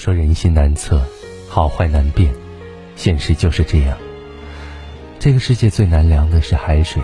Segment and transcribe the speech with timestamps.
[0.00, 1.04] 说人心难测，
[1.46, 2.32] 好坏难辨，
[2.96, 3.98] 现实就是这样。
[5.18, 7.02] 这个世界最难量的是海水，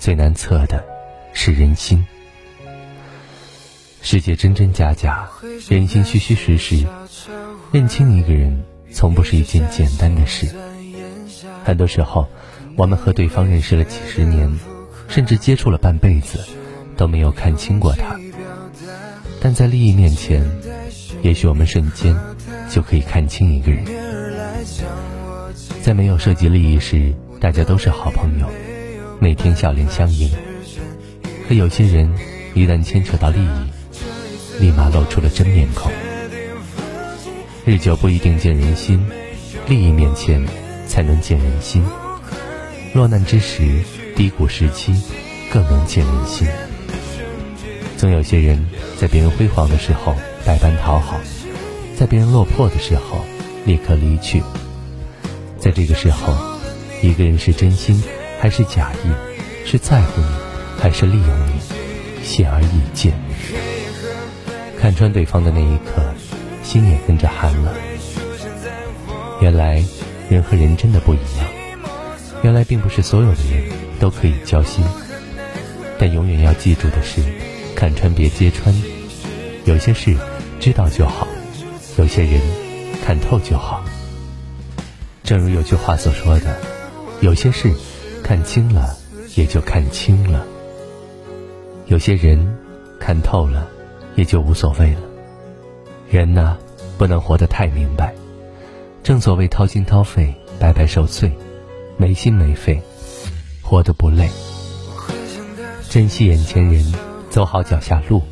[0.00, 0.84] 最难测的
[1.32, 2.04] 是人心。
[4.02, 5.28] 世界真真假假，
[5.68, 6.84] 人心虚虚实实，
[7.70, 10.48] 认清一个人，从不是一件简单的事。
[11.62, 12.26] 很多时候，
[12.76, 14.52] 我们和对方认识了几十年，
[15.06, 16.44] 甚至接触了半辈子，
[16.96, 18.18] 都没有看清过他。
[19.40, 20.44] 但在利益面前，
[21.22, 22.16] 也许我们瞬间
[22.70, 23.84] 就可以看清一个人。
[25.82, 28.46] 在没有涉及利益时，大家都是好朋友，
[29.18, 30.30] 每天笑脸相迎。
[31.48, 32.12] 可有些人，
[32.54, 35.90] 一旦牵扯到利益，立马露出了真面孔。
[37.64, 39.04] 日久不一定见人心，
[39.66, 40.44] 利益面前
[40.86, 41.82] 才能见人心。
[42.94, 43.62] 落难之时，
[44.14, 44.94] 低谷时期，
[45.52, 46.46] 更能见人心。
[47.96, 48.64] 总有些人
[48.96, 50.14] 在别人辉煌的时候
[50.48, 51.20] 百般讨好，
[51.94, 53.22] 在别人落魄的时候
[53.66, 54.42] 立刻离去。
[55.58, 56.34] 在这个时候。
[57.00, 58.02] 一个人是真心
[58.40, 59.08] 还是假意，
[59.64, 60.26] 是在乎你
[60.80, 63.12] 还是利用你，显而易见。
[64.80, 66.02] 看穿对方的那一刻，
[66.64, 67.72] 心也跟着寒了。
[69.40, 69.84] 原来
[70.28, 71.46] 人和人真的不一样，
[72.42, 73.62] 原来并不是所有的人
[74.00, 74.84] 都可以交心。
[76.00, 77.22] 但永远要记住的是，
[77.76, 78.74] 看穿别揭穿。
[79.66, 80.16] 有些事
[80.60, 81.26] 知道就好，
[81.96, 82.40] 有些人
[83.04, 83.84] 看透就好。
[85.22, 86.56] 正如有句话所说的。
[87.20, 87.72] 有些事
[88.22, 88.96] 看清了，
[89.34, 90.40] 也就看清了；
[91.86, 92.56] 有些人
[93.00, 93.66] 看透了，
[94.14, 95.00] 也就无所谓了。
[96.08, 96.56] 人呐，
[96.96, 98.14] 不能活得太明白。
[99.02, 101.28] 正所谓掏心掏肺，白白受罪；
[101.96, 102.80] 没心没肺，
[103.62, 104.28] 活得不累。
[105.88, 106.94] 珍惜眼前人，
[107.30, 108.22] 走好脚下路，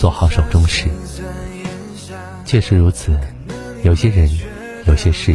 [0.00, 0.88] 做好手中事。
[2.46, 3.12] 确实如此，
[3.82, 4.30] 有些人，
[4.86, 5.34] 有些事，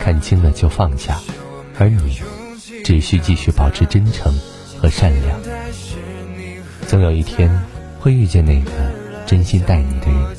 [0.00, 1.20] 看清了就放下。
[1.78, 2.20] 而你，
[2.84, 4.34] 只需继续保持真诚
[4.76, 5.40] 和善良。
[6.88, 7.48] 总有一天，
[8.00, 8.72] 会遇见那个
[9.26, 10.36] 真心待你的人。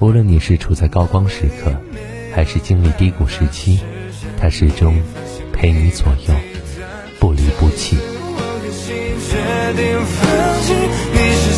[0.00, 1.72] 无论你是处在高光时刻，
[2.34, 3.78] 还是经历低谷时期，
[4.36, 5.00] 他始终
[5.52, 6.34] 陪你左右，
[7.20, 7.96] 不离不弃。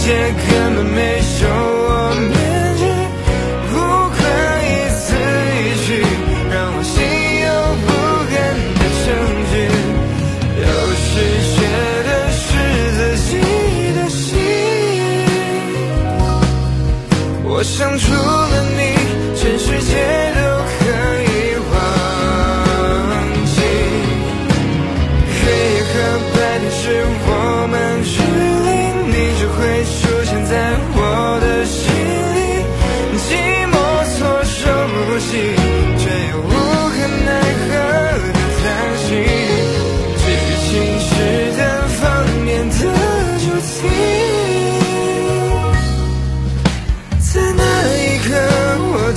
[0.07, 2.33] 却根本没收我面
[2.79, 2.81] 具，
[3.73, 3.75] 不
[4.15, 4.17] 管
[4.63, 5.05] 一字
[5.51, 5.89] 一句，
[6.49, 6.95] 让我心
[7.43, 7.47] 有
[7.83, 7.87] 不
[8.31, 8.35] 甘
[8.79, 9.07] 的证
[9.51, 9.53] 据，
[10.63, 10.65] 有
[11.03, 11.11] 时
[11.57, 11.59] 觉
[12.07, 12.47] 得是
[12.95, 13.35] 自己
[13.97, 14.31] 的心，
[17.43, 18.36] 我想出。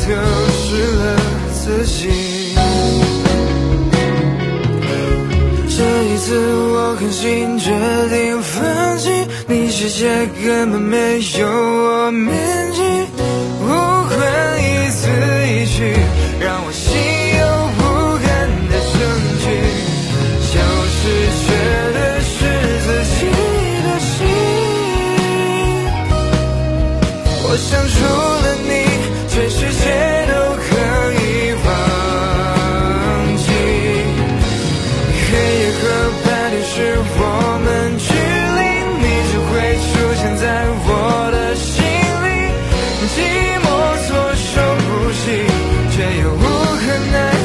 [0.09, 0.65] 丢失
[0.95, 1.03] 了
[1.53, 2.09] 自己。
[5.69, 6.25] 这一次
[6.73, 7.69] 我狠心决
[8.09, 9.11] 定放弃，
[9.45, 12.33] 你世界根本没有我面
[12.73, 12.81] 积。
[13.61, 14.17] 无关
[14.57, 15.07] 一字
[15.45, 15.93] 一句，
[16.39, 16.89] 让我心
[17.37, 17.45] 有
[17.77, 17.79] 不
[18.25, 18.27] 甘
[18.67, 18.97] 的证
[19.43, 19.45] 据，
[20.49, 20.57] 就
[20.89, 20.99] 是
[21.45, 21.45] 缺
[21.93, 22.35] 的是
[22.81, 23.17] 自己
[23.85, 24.09] 的心。
[27.43, 28.08] 我想说。
[46.79, 47.38] 很难。